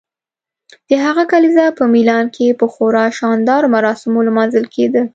د 0.89 0.91
هغه 1.05 1.23
کلیزه 1.31 1.65
په 1.77 1.83
میلان 1.93 2.25
کې 2.35 2.57
په 2.59 2.65
خورا 2.73 3.05
شاندارو 3.19 3.67
مراسمو 3.75 4.25
لمانځل 4.27 4.65
کیده. 4.75 5.01